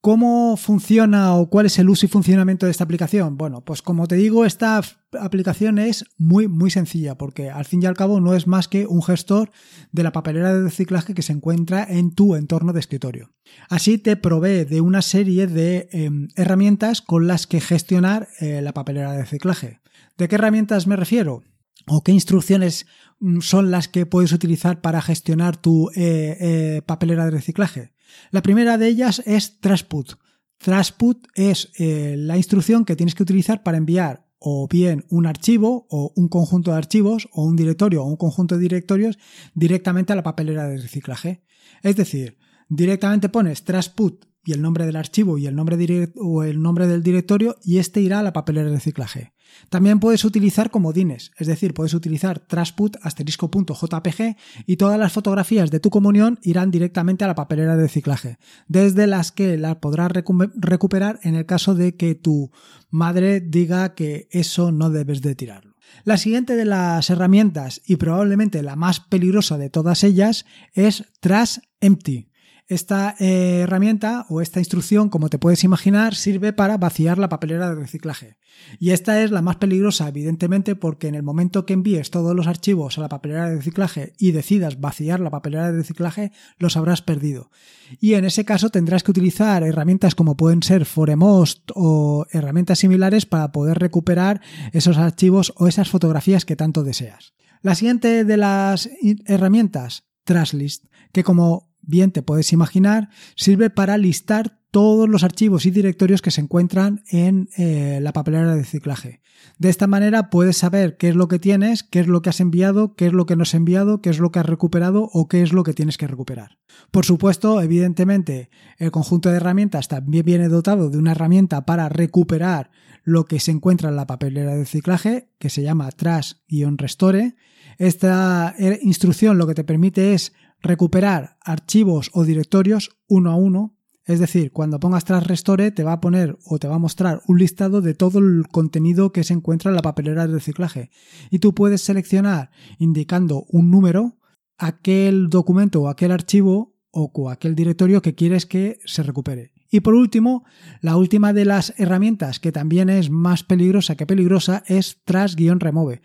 ¿Cómo 0.04 0.58
funciona 0.58 1.34
o 1.34 1.50
cuál 1.50 1.66
es 1.66 1.80
el 1.80 1.88
uso 1.88 2.06
y 2.06 2.10
funcionamiento 2.10 2.66
de 2.66 2.74
esta 2.74 2.84
aplicación? 2.84 3.38
Bueno, 3.38 3.62
pues 3.62 3.82
como 3.82 4.06
te 4.06 4.16
digo, 4.16 4.44
esta 4.44 4.82
aplicación 5.18 5.80
es 5.80 6.04
muy, 6.18 6.50
muy 6.50 6.72
sencilla 6.72 7.18
porque 7.18 7.50
al 7.50 7.64
fin 7.64 7.82
y 7.82 7.86
al 7.86 7.96
cabo 7.96 8.20
no 8.20 8.34
es 8.34 8.46
más 8.46 8.68
que 8.68 8.86
un 8.86 9.02
gestor 9.02 9.52
de 9.94 10.04
la 10.04 10.12
papelera 10.12 10.54
de 10.54 10.62
reciclaje 10.62 11.14
que 11.14 11.22
se 11.22 11.32
encuentra 11.32 11.88
en 11.90 12.14
tu 12.14 12.36
entorno 12.36 12.74
de 12.74 12.82
escritorio. 12.82 13.32
Así 13.70 13.98
te 13.98 14.18
provee 14.18 14.66
de 14.66 14.82
una 14.82 15.02
serie 15.02 15.48
de 15.48 15.88
em, 15.94 16.28
herramientas 16.36 17.02
con 17.02 17.26
las 17.26 17.48
que 17.48 17.62
gestionar 17.62 18.28
eh, 18.42 18.62
la 18.62 18.74
papelera 18.74 19.14
de 19.14 19.22
reciclaje. 19.22 19.80
¿De 20.18 20.28
qué 20.28 20.36
herramientas 20.36 20.86
me 20.86 20.98
refiero? 20.98 21.44
¿O 21.88 22.04
qué 22.04 22.12
instrucciones 22.12 22.88
mm, 23.22 23.40
son 23.40 23.72
las 23.72 23.88
que 23.88 24.06
puedes 24.06 24.34
utilizar 24.34 24.82
para 24.82 25.02
gestionar 25.02 25.56
tu 25.56 25.92
eh, 25.96 26.36
eh, 26.42 26.82
papelera 26.86 27.24
de 27.24 27.32
reciclaje? 27.32 27.93
La 28.32 28.42
primera 28.42 28.78
de 28.78 28.88
ellas 28.88 29.22
es 29.26 29.60
Trashput. 29.60 30.14
Trashput 30.58 31.28
es 31.36 31.72
eh, 31.78 32.16
la 32.18 32.38
instrucción 32.38 32.86
que 32.86 32.96
tienes 32.96 33.16
que 33.16 33.24
utilizar 33.24 33.64
para 33.64 33.78
enviar 33.78 34.26
o 34.40 34.68
bien 34.68 35.06
un 35.10 35.26
archivo 35.26 35.88
o 35.90 36.12
un 36.16 36.28
conjunto 36.28 36.72
de 36.72 36.78
archivos 36.78 37.30
o 37.32 37.46
un 37.46 37.56
directorio 37.56 38.04
o 38.04 38.08
un 38.08 38.18
conjunto 38.18 38.56
de 38.56 38.62
directorios 38.62 39.18
directamente 39.54 40.14
a 40.14 40.16
la 40.16 40.24
papelera 40.24 40.68
de 40.68 40.78
reciclaje. 40.78 41.44
Es 41.82 41.96
decir, 41.96 42.38
directamente 42.70 43.30
pones 43.30 43.64
Trashput 43.64 44.26
y 44.46 44.52
el 44.52 44.62
nombre 44.62 44.86
del 44.86 44.98
archivo 44.98 45.38
y 45.38 45.48
el 45.48 45.56
nombre, 45.56 46.12
o 46.18 46.44
el 46.44 46.62
nombre 46.62 46.88
del 46.88 47.04
directorio 47.04 47.56
y 47.64 47.78
este 47.78 48.02
irá 48.02 48.20
a 48.20 48.24
la 48.24 48.34
papelera 48.34 48.68
de 48.68 48.76
reciclaje. 48.76 49.34
También 49.70 50.00
puedes 50.00 50.26
utilizar 50.26 50.72
comodines, 50.72 51.32
es 51.38 51.48
decir, 51.48 51.74
puedes 51.74 51.94
utilizar 51.94 52.40
trasput 52.40 52.98
asterisco.jpg 53.02 54.36
y 54.66 54.78
todas 54.78 55.00
las 55.00 55.14
fotografías 55.14 55.72
de 55.72 55.80
tu 55.80 55.90
comunión 55.90 56.40
irán 56.44 56.72
directamente 56.72 57.24
a 57.24 57.28
la 57.28 57.36
papelera 57.36 57.76
de 57.76 57.84
reciclaje, 57.84 58.38
desde 58.68 59.08
las 59.08 59.32
que 59.32 59.58
las 59.58 59.78
podrás 59.78 60.12
recuperar 60.12 61.20
en 61.24 61.36
el 61.36 61.46
caso 61.46 61.76
de 61.76 61.96
que 61.96 62.16
tu 62.16 62.52
madre 62.90 63.42
diga 63.42 63.96
que 63.96 64.28
eso 64.32 64.72
no 64.72 64.90
debes 64.90 65.22
de 65.22 65.36
tirarlo. 65.36 65.74
La 66.04 66.18
siguiente 66.18 66.56
de 66.56 66.66
las 66.66 67.10
herramientas 67.10 67.82
y 67.86 67.98
probablemente 67.98 68.64
la 68.64 68.76
más 68.76 69.00
peligrosa 69.00 69.58
de 69.58 69.70
todas 69.70 70.04
ellas 70.04 70.46
es 70.74 71.06
Trash 71.20 71.60
Empty. 71.82 72.30
Esta 72.74 73.16
eh, 73.20 73.60
herramienta 73.62 74.26
o 74.30 74.42
esta 74.42 74.58
instrucción, 74.58 75.10
como 75.10 75.30
te 75.30 75.38
puedes 75.38 75.64
imaginar, 75.64 76.16
sirve 76.16 76.54
para 76.54 76.80
vaciar 76.80 77.20
la 77.20 77.30
papelera 77.30 77.70
de 77.70 77.76
reciclaje. 77.76 78.38
Y 78.80 78.90
esta 78.90 79.22
es 79.22 79.30
la 79.30 79.44
más 79.44 79.58
peligrosa, 79.58 80.08
evidentemente, 80.08 80.76
porque 80.76 81.08
en 81.08 81.14
el 81.14 81.22
momento 81.22 81.68
que 81.68 81.74
envíes 81.74 82.10
todos 82.10 82.36
los 82.36 82.48
archivos 82.48 82.98
a 82.98 83.02
la 83.02 83.10
papelera 83.10 83.48
de 83.48 83.58
reciclaje 83.58 84.14
y 84.18 84.32
decidas 84.32 84.82
vaciar 84.82 85.20
la 85.20 85.30
papelera 85.30 85.72
de 85.72 85.78
reciclaje, 85.78 86.32
los 86.58 86.76
habrás 86.76 87.04
perdido. 87.04 87.52
Y 88.00 88.16
en 88.16 88.26
ese 88.26 88.44
caso 88.44 88.72
tendrás 88.72 89.04
que 89.04 89.12
utilizar 89.12 89.62
herramientas 89.62 90.16
como 90.16 90.36
pueden 90.36 90.64
ser 90.64 90.86
Foremost 90.86 91.70
o 91.76 92.26
herramientas 92.32 92.80
similares 92.80 93.28
para 93.28 93.52
poder 93.52 93.78
recuperar 93.78 94.42
esos 94.72 94.98
archivos 94.98 95.54
o 95.58 95.68
esas 95.68 95.92
fotografías 95.92 96.44
que 96.44 96.56
tanto 96.56 96.84
deseas. 96.84 97.36
La 97.62 97.76
siguiente 97.76 98.26
de 98.26 98.38
las 98.38 98.90
herramientas, 99.28 100.06
Trashlist, 100.24 100.86
que 101.12 101.24
como 101.24 101.73
bien 101.84 102.12
te 102.12 102.24
puedes 102.24 102.52
imaginar, 102.54 103.10
sirve 103.36 103.70
para 103.70 103.98
listar 103.98 104.60
todos 104.72 105.08
los 105.08 105.24
archivos 105.24 105.68
y 105.68 105.72
directorios 105.72 106.24
que 106.24 106.32
se 106.32 106.42
encuentran 106.42 107.04
en 107.12 107.48
eh, 107.58 108.00
la 108.02 108.12
papelera 108.12 108.56
de 108.56 108.62
reciclaje. 108.62 109.22
De 109.60 109.70
esta 109.70 109.86
manera 109.86 110.32
puedes 110.32 110.58
saber 110.58 110.98
qué 110.98 111.10
es 111.10 111.16
lo 111.16 111.28
que 111.28 111.38
tienes, 111.38 111.84
qué 111.84 112.00
es 112.00 112.08
lo 112.08 112.24
que 112.24 112.32
has 112.32 112.40
enviado, 112.40 112.96
qué 112.96 113.06
es 113.06 113.14
lo 113.14 113.28
que 113.28 113.36
no 113.36 113.44
has 113.44 113.54
enviado, 113.54 114.02
qué 114.02 114.10
es 114.10 114.18
lo 114.18 114.32
que 114.32 114.40
has 114.40 114.48
recuperado 114.48 115.10
o 115.14 115.28
qué 115.28 115.44
es 115.44 115.54
lo 115.54 115.62
que 115.62 115.76
tienes 115.76 115.98
que 116.00 116.08
recuperar. 116.08 116.58
Por 116.90 117.06
supuesto, 117.06 117.62
evidentemente, 117.62 118.50
el 118.80 118.90
conjunto 118.90 119.30
de 119.30 119.38
herramientas 119.38 119.90
también 119.90 120.26
viene 120.26 120.48
dotado 120.48 120.90
de 120.90 120.98
una 120.98 121.12
herramienta 121.12 121.66
para 121.68 121.88
recuperar 121.88 122.72
lo 123.04 123.26
que 123.26 123.40
se 123.40 123.52
encuentra 123.52 123.90
en 123.90 123.96
la 123.96 124.08
papelera 124.08 124.54
de 124.54 124.62
reciclaje, 124.62 125.30
que 125.38 125.52
se 125.52 125.62
llama 125.62 125.92
trash-restore. 125.92 127.36
Esta 127.78 128.56
eh, 128.58 128.80
instrucción 128.82 129.38
lo 129.38 129.46
que 129.46 129.56
te 129.56 129.64
permite 129.64 130.14
es 130.14 130.34
recuperar 130.64 131.38
archivos 131.42 132.10
o 132.14 132.24
directorios 132.24 132.98
uno 133.08 133.32
a 133.32 133.36
uno. 133.36 133.78
Es 134.06 134.20
decir, 134.20 134.52
cuando 134.52 134.80
pongas 134.80 135.06
tras 135.06 135.28
restore 135.28 135.72
te 135.72 135.84
va 135.84 135.94
a 135.94 136.02
poner 136.02 136.38
o 136.46 136.58
te 136.58 136.68
va 136.68 136.76
a 136.76 136.80
mostrar 136.80 137.22
un 137.28 137.38
listado 137.38 137.82
de 137.82 137.94
todo 137.94 138.20
el 138.20 138.48
contenido 138.50 139.12
que 139.12 139.24
se 139.24 139.34
encuentra 139.34 139.70
en 139.70 139.76
la 139.76 139.82
papelera 139.82 140.26
de 140.26 140.34
reciclaje. 140.34 140.90
Y 141.30 141.40
tú 141.40 141.54
puedes 141.54 141.82
seleccionar 141.82 142.50
indicando 142.80 143.46
un 143.50 143.70
número 143.70 144.18
aquel 144.58 145.30
documento 145.30 145.82
o 145.82 145.90
aquel 145.90 146.12
archivo 146.12 146.74
o 146.92 147.30
aquel 147.30 147.56
directorio 147.56 148.02
que 148.02 148.14
quieres 148.16 148.46
que 148.46 148.80
se 148.86 149.04
recupere. 149.04 149.52
Y 149.72 149.80
por 149.80 149.96
último, 149.96 150.46
la 150.82 150.96
última 150.96 151.34
de 151.34 151.46
las 151.46 151.74
herramientas 151.78 152.40
que 152.40 152.52
también 152.52 152.90
es 152.90 153.10
más 153.10 153.44
peligrosa 153.44 153.96
que 153.96 154.06
peligrosa 154.06 154.64
es 154.68 155.02
trash-remove 155.04 156.02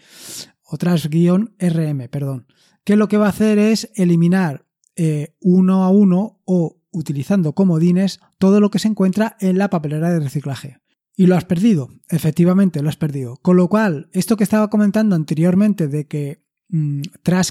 o 0.70 0.76
trash-rm, 0.76 2.08
perdón 2.10 2.46
que 2.88 2.96
lo 2.96 3.08
que 3.08 3.18
va 3.18 3.26
a 3.26 3.28
hacer 3.28 3.58
es 3.58 3.90
eliminar 3.96 4.64
eh, 4.96 5.36
uno 5.42 5.84
a 5.84 5.90
uno 5.90 6.40
o 6.46 6.80
utilizando 6.90 7.52
comodines 7.52 8.18
todo 8.38 8.60
lo 8.60 8.70
que 8.70 8.78
se 8.78 8.88
encuentra 8.88 9.36
en 9.40 9.58
la 9.58 9.68
papelera 9.68 10.10
de 10.10 10.20
reciclaje. 10.20 10.78
Y 11.14 11.26
lo 11.26 11.36
has 11.36 11.44
perdido, 11.44 11.90
efectivamente 12.08 12.80
lo 12.80 12.88
has 12.88 12.96
perdido. 12.96 13.36
Con 13.42 13.58
lo 13.58 13.68
cual, 13.68 14.08
esto 14.14 14.38
que 14.38 14.44
estaba 14.44 14.70
comentando 14.70 15.16
anteriormente 15.16 15.86
de 15.86 16.06
que 16.06 16.46
mm, 16.70 17.02
Trash 17.22 17.50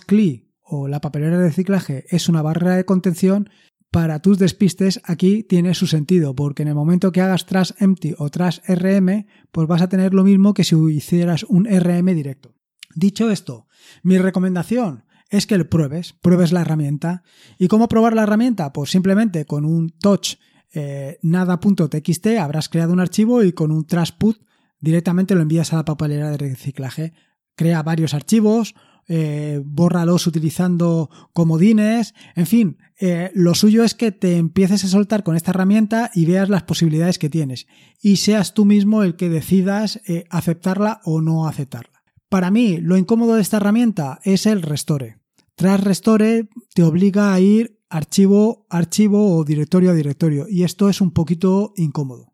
o 0.64 0.88
la 0.88 1.02
papelera 1.02 1.38
de 1.38 1.50
reciclaje 1.50 2.06
es 2.10 2.30
una 2.30 2.42
barrera 2.42 2.76
de 2.76 2.86
contención, 2.86 3.52
para 3.92 4.24
tus 4.24 4.40
despistes 4.40 5.02
aquí 5.04 5.44
tiene 5.44 5.76
su 5.76 5.86
sentido, 5.86 6.36
porque 6.36 6.64
en 6.64 6.70
el 6.70 6.76
momento 6.76 7.12
que 7.12 7.22
hagas 7.22 7.46
trash 7.46 7.74
empty 7.78 8.16
o 8.18 8.32
trash 8.32 8.58
rm, 8.68 9.28
pues 9.52 9.68
vas 9.68 9.84
a 9.84 9.88
tener 9.88 10.16
lo 10.16 10.24
mismo 10.24 10.56
que 10.56 10.64
si 10.64 10.76
hicieras 10.76 11.44
un 11.44 11.66
rm 11.66 12.16
directo. 12.16 12.57
Dicho 12.96 13.30
esto, 13.30 13.68
mi 14.04 14.18
recomendación, 14.18 15.04
es 15.30 15.46
que 15.46 15.58
lo 15.58 15.70
pruebes, 15.70 16.14
pruebes 16.14 16.52
la 16.52 16.62
herramienta. 16.62 17.24
¿Y 17.58 17.68
cómo 17.68 17.88
probar 17.88 18.16
la 18.16 18.24
herramienta? 18.24 18.72
Pues 18.74 18.92
simplemente 18.92 19.46
con 19.46 19.66
un 19.66 19.90
touch 19.90 20.36
eh, 20.74 21.18
nada.txt 21.22 22.28
habrás 22.40 22.70
creado 22.70 22.94
un 22.94 23.00
archivo 23.00 23.44
y 23.44 23.54
con 23.54 23.72
un 23.72 23.86
trashput 23.86 24.38
directamente 24.80 25.36
lo 25.36 25.42
envías 25.42 25.74
a 25.74 25.78
la 25.78 25.86
papelera 25.86 26.30
de 26.32 26.38
reciclaje. 26.38 27.14
Crea 27.56 27.82
varios 27.82 28.14
archivos, 28.14 28.76
eh, 29.08 29.62
bórralos 29.66 30.28
utilizando 30.28 31.10
comodines, 31.34 32.14
en 32.36 32.46
fin, 32.46 32.78
eh, 33.00 33.32
lo 33.34 33.56
suyo 33.56 33.84
es 33.84 33.96
que 33.96 34.12
te 34.12 34.38
empieces 34.38 34.84
a 34.84 34.90
soltar 34.90 35.24
con 35.24 35.36
esta 35.36 35.52
herramienta 35.52 36.12
y 36.14 36.26
veas 36.26 36.50
las 36.50 36.64
posibilidades 36.64 37.18
que 37.18 37.30
tienes 37.30 37.68
y 38.02 38.18
seas 38.18 38.54
tú 38.54 38.66
mismo 38.66 39.04
el 39.04 39.16
que 39.16 39.30
decidas 39.30 40.02
aceptarla 40.30 41.02
o 41.06 41.22
no 41.22 41.48
aceptarla. 41.48 41.97
Para 42.30 42.52
mí, 42.52 42.78
lo 42.78 42.98
incómodo 42.98 43.36
de 43.36 43.42
esta 43.42 43.58
herramienta 43.58 44.20
es 44.24 44.46
el 44.46 44.62
restore. 44.62 45.20
Tras 45.56 45.82
restore 45.84 46.50
te 46.74 46.84
obliga 46.84 47.34
a 47.34 47.40
ir 47.40 47.80
archivo, 47.90 48.68
archivo 48.70 49.38
o 49.38 49.44
directorio 49.44 49.92
a 49.92 49.94
directorio 49.94 50.46
y 50.50 50.64
esto 50.64 50.90
es 50.90 51.02
un 51.02 51.12
poquito 51.12 51.74
incómodo. 51.78 52.34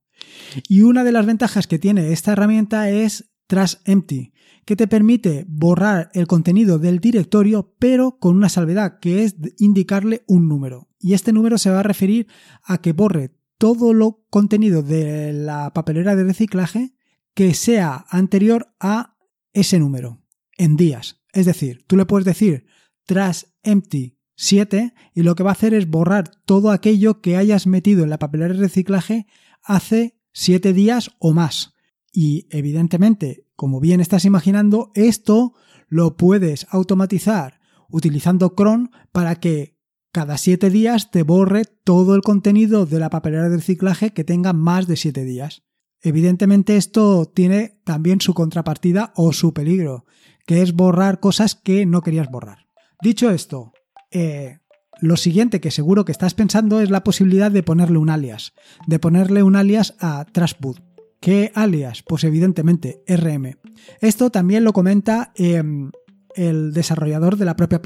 Y 0.68 0.82
una 0.82 1.04
de 1.04 1.12
las 1.12 1.26
ventajas 1.26 1.68
que 1.68 1.80
tiene 1.80 2.12
esta 2.12 2.32
herramienta 2.32 2.90
es 2.90 3.32
trash 3.48 3.76
empty, 3.86 4.34
que 4.66 4.76
te 4.76 4.88
permite 4.88 5.46
borrar 5.48 6.10
el 6.14 6.28
contenido 6.28 6.80
del 6.80 7.00
directorio, 7.00 7.76
pero 7.80 8.18
con 8.20 8.36
una 8.36 8.50
salvedad, 8.50 9.00
que 9.00 9.24
es 9.24 9.36
indicarle 9.58 10.24
un 10.28 10.48
número. 10.48 10.90
Y 11.00 11.14
este 11.14 11.34
número 11.34 11.58
se 11.58 11.70
va 11.70 11.82
a 11.82 11.84
referir 11.84 12.28
a 12.64 12.80
que 12.80 12.94
borre 12.94 13.36
todo 13.58 13.94
lo 13.94 14.26
contenido 14.30 14.82
de 14.82 15.34
la 15.34 15.72
papelera 15.74 16.16
de 16.16 16.24
reciclaje 16.24 16.96
que 17.34 17.54
sea 17.54 18.06
anterior 18.10 18.74
a 18.80 19.13
ese 19.54 19.80
número 19.80 20.24
en 20.58 20.76
días. 20.76 21.24
Es 21.32 21.46
decir, 21.46 21.84
tú 21.88 21.96
le 21.96 22.06
puedes 22.06 22.26
decir 22.26 22.66
trash 23.06 23.44
empty 23.64 24.18
7 24.36 24.94
y 25.14 25.24
lo 25.24 25.36
que 25.36 25.44
va 25.44 25.52
a 25.52 25.54
hacer 25.54 25.74
es 25.74 25.90
borrar 25.90 26.30
todo 26.46 26.72
aquello 26.72 27.22
que 27.22 27.38
hayas 27.38 27.68
metido 27.68 28.04
en 28.04 28.10
la 28.10 28.20
papelera 28.20 28.54
de 28.54 28.60
reciclaje 28.60 29.28
hace 29.62 30.20
7 30.34 30.74
días 30.74 31.12
o 31.20 31.34
más. 31.34 31.74
Y 32.12 32.48
evidentemente, 32.52 33.48
como 33.56 33.80
bien 33.80 34.00
estás 34.00 34.26
imaginando, 34.26 34.92
esto 34.96 35.54
lo 35.88 36.18
puedes 36.18 36.68
automatizar 36.70 37.60
utilizando 37.90 38.56
cron 38.56 38.92
para 39.12 39.36
que 39.36 39.80
cada 40.12 40.38
7 40.38 40.70
días 40.70 41.12
te 41.12 41.24
borre 41.24 41.66
todo 41.66 42.16
el 42.16 42.22
contenido 42.22 42.86
de 42.86 43.00
la 43.00 43.10
papelera 43.10 43.50
de 43.50 43.58
reciclaje 43.58 44.14
que 44.14 44.24
tenga 44.24 44.54
más 44.54 44.88
de 44.88 44.96
7 44.96 45.24
días. 45.24 45.64
Evidentemente 46.04 46.76
esto 46.76 47.26
tiene 47.26 47.80
también 47.86 48.20
su 48.20 48.34
contrapartida 48.34 49.14
o 49.16 49.32
su 49.32 49.54
peligro, 49.54 50.06
que 50.46 50.62
es 50.62 50.74
borrar 50.74 51.22
cosas 51.22 51.56
que 51.56 51.86
no 51.86 52.02
querías 52.02 52.30
borrar. 52.30 52.68
Dicho 53.02 53.30
esto, 53.30 53.72
eh, 54.12 54.60
lo 55.00 55.16
siguiente 55.16 55.62
que 55.62 55.72
seguro 55.72 56.04
que 56.04 56.12
estás 56.12 56.34
pensando 56.34 56.82
es 56.82 56.90
la 56.90 57.04
posibilidad 57.04 57.52
de 57.52 57.64
ponerle 57.64 57.98
un 57.98 58.10
alias, 58.10 58.54
de 58.86 59.00
ponerle 59.00 59.44
un 59.44 59.56
alias 59.56 59.96
a 60.00 60.26
Trashboot. 60.26 60.82
¿Qué 61.22 61.54
alias? 61.56 62.04
Pues 62.04 62.26
evidentemente 62.26 63.02
RM. 63.08 63.58
Esto 64.02 64.30
también 64.30 64.66
lo 64.66 64.74
comenta 64.74 65.32
em, 65.36 65.92
el 66.36 66.74
desarrollador 66.74 67.38
de 67.38 67.46
la 67.46 67.56
propia, 67.56 67.82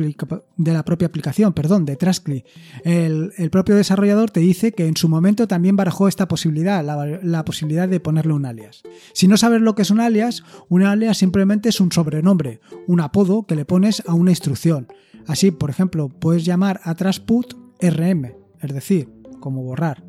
de 0.57 0.73
la 0.73 0.83
propia 0.83 1.07
aplicación, 1.07 1.53
perdón, 1.53 1.85
de 1.85 1.95
Trustly. 1.95 2.43
El, 2.83 3.31
propio 3.51 3.75
desarrollador 3.75 4.31
te 4.31 4.39
dice 4.39 4.71
que 4.71 4.87
en 4.87 4.97
su 4.97 5.09
momento 5.09 5.47
también 5.47 5.75
barajó 5.75 6.07
esta 6.07 6.27
posibilidad, 6.27 6.83
la, 6.83 7.45
posibilidad 7.45 7.87
de 7.87 7.99
ponerle 7.99 8.33
un 8.33 8.45
alias. 8.45 8.83
Si 9.13 9.27
no 9.27 9.37
sabes 9.37 9.61
lo 9.61 9.75
que 9.75 9.81
es 9.81 9.91
un 9.91 9.99
alias, 9.99 10.43
un 10.69 10.83
alias 10.83 11.17
simplemente 11.17 11.69
es 11.69 11.79
un 11.79 11.91
sobrenombre, 11.91 12.59
un 12.87 13.01
apodo 13.01 13.45
que 13.45 13.55
le 13.55 13.65
pones 13.65 14.03
a 14.07 14.13
una 14.13 14.31
instrucción. 14.31 14.87
Así, 15.27 15.51
por 15.51 15.69
ejemplo, 15.69 16.09
puedes 16.09 16.45
llamar 16.45 16.79
a 16.83 16.95
Transput 16.95 17.53
RM, 17.81 18.33
es 18.61 18.73
decir, 18.73 19.09
como 19.39 19.63
borrar. 19.63 20.03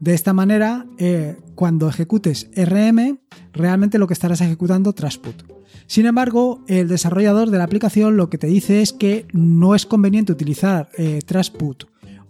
De 0.00 0.14
esta 0.14 0.32
manera, 0.32 0.86
eh, 0.98 1.36
cuando 1.54 1.88
ejecutes 1.88 2.50
RM, 2.56 3.20
realmente 3.52 3.98
lo 3.98 4.06
que 4.06 4.14
estarás 4.14 4.40
ejecutando 4.40 4.92
Transput. 4.92 5.53
Sin 5.86 6.06
embargo, 6.06 6.64
el 6.66 6.88
desarrollador 6.88 7.50
de 7.50 7.58
la 7.58 7.64
aplicación 7.64 8.16
lo 8.16 8.30
que 8.30 8.38
te 8.38 8.46
dice 8.46 8.82
es 8.82 8.92
que 8.92 9.26
no 9.32 9.74
es 9.74 9.86
conveniente 9.86 10.32
utilizar 10.32 10.88
eh, 10.96 11.20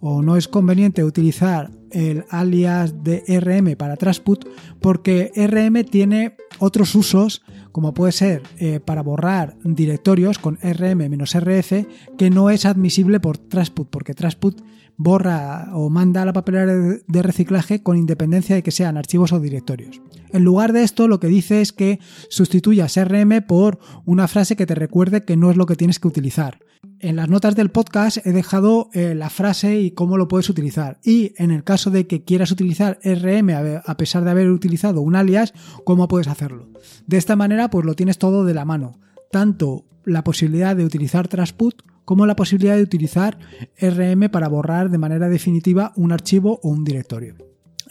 o 0.01 0.21
no 0.21 0.37
es 0.37 0.47
conveniente 0.47 1.03
utilizar 1.03 1.71
el 1.91 2.25
alias 2.29 3.03
de 3.03 3.23
RM 3.27 3.75
para 3.77 3.95
Transput 3.95 4.45
porque 4.81 5.31
RM 5.35 5.83
tiene 5.85 6.35
otros 6.59 6.93
usos 6.95 7.41
como 7.71 7.93
puede 7.93 8.11
ser 8.11 8.43
eh, 8.59 8.79
para 8.79 9.01
borrar 9.01 9.55
directorios 9.63 10.37
con 10.37 10.57
rm-rf 10.57 11.87
que 12.17 12.29
no 12.29 12.49
es 12.49 12.65
admisible 12.65 13.19
por 13.19 13.37
Transput 13.37 13.87
porque 13.89 14.13
Transput 14.13 14.61
borra 14.97 15.69
o 15.73 15.89
manda 15.89 16.21
a 16.21 16.25
la 16.25 16.33
papelera 16.33 16.73
de 16.73 17.21
reciclaje 17.21 17.81
con 17.81 17.97
independencia 17.97 18.55
de 18.55 18.63
que 18.63 18.71
sean 18.71 18.97
archivos 18.97 19.31
o 19.33 19.39
directorios. 19.39 20.01
En 20.31 20.43
lugar 20.43 20.73
de 20.73 20.83
esto, 20.83 21.07
lo 21.07 21.19
que 21.19 21.27
dice 21.27 21.61
es 21.61 21.71
que 21.71 21.99
sustituyas 22.29 22.97
RM 22.97 23.41
por 23.47 23.79
una 24.05 24.27
frase 24.27 24.55
que 24.55 24.65
te 24.65 24.75
recuerde 24.75 25.23
que 25.23 25.37
no 25.37 25.51
es 25.51 25.57
lo 25.57 25.65
que 25.65 25.75
tienes 25.75 25.99
que 25.99 26.07
utilizar. 26.07 26.59
En 26.99 27.15
las 27.15 27.29
notas 27.29 27.55
del 27.55 27.71
podcast 27.71 28.25
he 28.25 28.31
dejado 28.31 28.89
eh, 28.93 29.15
la 29.15 29.29
frase 29.29 29.79
y 29.79 29.91
cómo 29.91 30.17
lo 30.17 30.27
puedes 30.27 30.49
utilizar. 30.49 30.99
Y 31.03 31.33
en 31.37 31.51
el 31.51 31.63
caso 31.63 31.89
de 31.89 32.07
que 32.07 32.23
quieras 32.23 32.51
utilizar 32.51 32.99
RM 33.03 33.81
a 33.85 33.97
pesar 33.97 34.23
de 34.23 34.31
haber 34.31 34.49
utilizado 34.49 35.01
un 35.01 35.15
alias, 35.15 35.53
¿cómo 35.83 36.07
puedes 36.07 36.27
hacerlo? 36.27 36.69
De 37.05 37.17
esta 37.17 37.35
manera, 37.35 37.69
pues 37.69 37.85
lo 37.85 37.95
tienes 37.95 38.17
todo 38.17 38.45
de 38.45 38.53
la 38.53 38.65
mano. 38.65 38.99
Tanto 39.31 39.85
la 40.05 40.23
posibilidad 40.23 40.75
de 40.75 40.85
utilizar 40.85 41.27
Transput 41.27 41.81
como 42.05 42.25
la 42.25 42.35
posibilidad 42.35 42.75
de 42.77 42.83
utilizar 42.83 43.37
RM 43.79 44.29
para 44.29 44.47
borrar 44.47 44.89
de 44.89 44.97
manera 44.97 45.27
definitiva 45.27 45.91
un 45.95 46.11
archivo 46.11 46.59
o 46.63 46.69
un 46.69 46.85
directorio. 46.85 47.35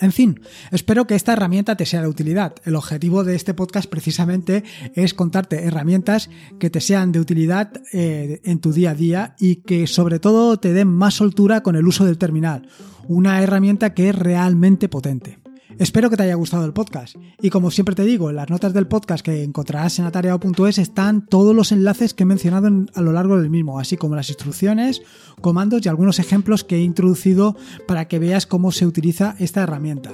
En 0.00 0.12
fin, 0.12 0.40
espero 0.73 1.06
que 1.06 1.14
esta 1.14 1.33
herramienta 1.35 1.76
te 1.76 1.87
sea 1.87 2.02
de 2.02 2.09
utilidad. 2.09 2.54
El 2.64 2.75
objetivo 2.75 3.23
de 3.23 3.37
este 3.37 3.54
podcast 3.54 3.88
precisamente 3.88 4.65
es 4.95 5.15
contarte 5.15 5.65
herramientas 5.65 6.30
que 6.58 6.71
te 6.71 6.80
sean 6.80 7.12
de 7.12 7.21
utilidad 7.21 7.73
eh, 7.93 8.41
en 8.45 8.58
tu 8.58 8.73
día 8.73 8.91
a 8.91 8.95
día 8.95 9.36
y 9.39 9.56
que 9.56 9.86
sobre 9.86 10.19
todo 10.19 10.58
te 10.58 10.73
den 10.73 10.89
más 10.89 11.15
soltura 11.15 11.62
con 11.62 11.76
el 11.76 11.86
uso 11.86 12.04
del 12.04 12.19
terminal. 12.19 12.69
Una 13.06 13.43
herramienta 13.43 13.95
que 13.95 14.08
es 14.08 14.15
realmente 14.17 14.89
potente. 14.89 15.44
Espero 15.78 16.08
que 16.08 16.17
te 16.17 16.23
haya 16.23 16.34
gustado 16.34 16.65
el 16.65 16.73
podcast. 16.73 17.17
Y 17.41 17.50
como 17.50 17.71
siempre 17.71 17.95
te 17.95 18.04
digo, 18.04 18.30
en 18.30 18.37
las 18.37 18.49
notas 18.49 18.73
del 18.73 18.87
podcast 18.87 19.25
que 19.25 19.43
encontrarás 19.43 19.99
en 19.99 20.04
atareado.es 20.04 20.78
están 20.78 21.26
todos 21.26 21.54
los 21.54 21.73
enlaces 21.73 22.15
que 22.15 22.23
he 22.23 22.26
mencionado 22.26 22.71
a 22.95 23.00
lo 23.00 23.13
largo 23.13 23.37
del 23.39 23.50
mismo, 23.50 23.78
así 23.80 23.97
como 23.97 24.15
las 24.15 24.28
instrucciones, 24.28 25.02
comandos 25.41 25.84
y 25.84 25.89
algunos 25.89 26.19
ejemplos 26.19 26.65
que 26.65 26.76
he 26.76 26.82
introducido 26.82 27.56
para 27.89 28.06
que 28.06 28.19
veas 28.19 28.47
cómo 28.47 28.71
se 28.71 28.87
utiliza 28.87 29.34
esta 29.39 29.63
herramienta. 29.63 30.13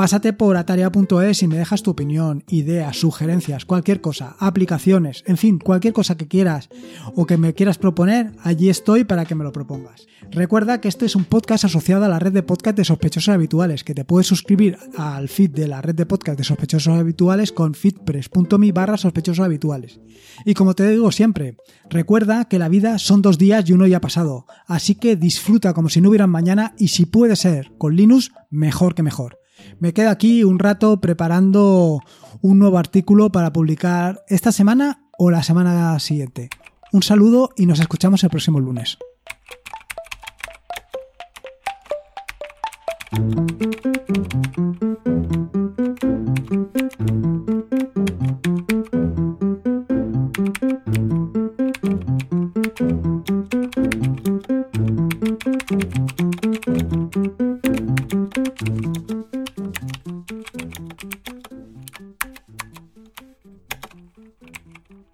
Pásate 0.00 0.32
por 0.32 0.56
atarea.es 0.56 1.42
y 1.42 1.46
me 1.46 1.58
dejas 1.58 1.82
tu 1.82 1.90
opinión, 1.90 2.42
ideas, 2.48 2.96
sugerencias, 2.96 3.66
cualquier 3.66 4.00
cosa, 4.00 4.34
aplicaciones, 4.38 5.22
en 5.26 5.36
fin, 5.36 5.58
cualquier 5.58 5.92
cosa 5.92 6.16
que 6.16 6.26
quieras 6.26 6.70
o 7.14 7.26
que 7.26 7.36
me 7.36 7.52
quieras 7.52 7.76
proponer, 7.76 8.32
allí 8.42 8.70
estoy 8.70 9.04
para 9.04 9.26
que 9.26 9.34
me 9.34 9.44
lo 9.44 9.52
propongas. 9.52 10.06
Recuerda 10.30 10.80
que 10.80 10.88
este 10.88 11.04
es 11.04 11.16
un 11.16 11.26
podcast 11.26 11.66
asociado 11.66 12.06
a 12.06 12.08
la 12.08 12.18
red 12.18 12.32
de 12.32 12.42
podcast 12.42 12.78
de 12.78 12.86
sospechosos 12.86 13.28
habituales, 13.28 13.84
que 13.84 13.92
te 13.92 14.06
puedes 14.06 14.26
suscribir 14.26 14.78
al 14.96 15.28
feed 15.28 15.50
de 15.50 15.68
la 15.68 15.82
red 15.82 15.94
de 15.94 16.06
podcast 16.06 16.38
de 16.38 16.44
sospechosos 16.44 16.98
habituales 16.98 17.52
con 17.52 17.74
feedpress.me 17.74 18.72
barra 18.72 18.96
sospechosos 18.96 19.44
habituales. 19.44 20.00
Y 20.46 20.54
como 20.54 20.74
te 20.74 20.88
digo 20.88 21.12
siempre, 21.12 21.58
recuerda 21.90 22.46
que 22.46 22.58
la 22.58 22.70
vida 22.70 22.98
son 22.98 23.20
dos 23.20 23.36
días 23.36 23.68
y 23.68 23.74
uno 23.74 23.86
ya 23.86 23.98
ha 23.98 24.00
pasado, 24.00 24.46
así 24.66 24.94
que 24.94 25.16
disfruta 25.16 25.74
como 25.74 25.90
si 25.90 26.00
no 26.00 26.08
hubieran 26.08 26.30
mañana 26.30 26.74
y 26.78 26.88
si 26.88 27.04
puede 27.04 27.36
ser 27.36 27.70
con 27.76 27.96
Linux, 27.96 28.32
mejor 28.48 28.94
que 28.94 29.02
mejor. 29.02 29.39
Me 29.78 29.92
quedo 29.92 30.10
aquí 30.10 30.44
un 30.44 30.58
rato 30.58 31.00
preparando 31.00 32.00
un 32.40 32.58
nuevo 32.58 32.78
artículo 32.78 33.30
para 33.30 33.52
publicar 33.52 34.22
esta 34.28 34.52
semana 34.52 35.04
o 35.18 35.30
la 35.30 35.42
semana 35.42 35.98
siguiente. 35.98 36.50
Un 36.92 37.02
saludo 37.02 37.50
y 37.56 37.66
nos 37.66 37.80
escuchamos 37.80 38.24
el 38.24 38.30
próximo 38.30 38.60
lunes. 38.60 38.98